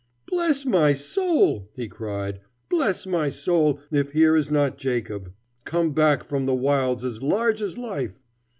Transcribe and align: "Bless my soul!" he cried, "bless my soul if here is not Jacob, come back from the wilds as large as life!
"Bless 0.25 0.65
my 0.65 0.93
soul!" 0.93 1.69
he 1.75 1.87
cried, 1.87 2.39
"bless 2.71 3.05
my 3.05 3.29
soul 3.29 3.79
if 3.91 4.13
here 4.13 4.35
is 4.35 4.49
not 4.49 4.79
Jacob, 4.79 5.31
come 5.63 5.93
back 5.93 6.23
from 6.23 6.47
the 6.47 6.55
wilds 6.55 7.03
as 7.03 7.21
large 7.21 7.61
as 7.61 7.77
life! 7.77 8.19